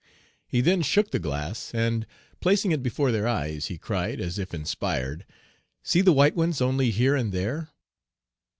He 0.47 0.61
then 0.61 0.81
shook 0.81 1.11
the 1.11 1.19
glass, 1.19 1.69
and, 1.75 2.07
placing 2.39 2.71
it 2.71 2.81
before 2.81 3.11
their 3.11 3.27
eyes, 3.27 3.67
he 3.67 3.77
cried, 3.77 4.19
as 4.19 4.39
if 4.39 4.51
inspired, 4.51 5.27
"See 5.83 6.01
the 6.01 6.11
white 6.11 6.35
ones 6.35 6.59
only 6.59 6.89
here 6.89 7.15
and 7.15 7.31
there." 7.31 7.69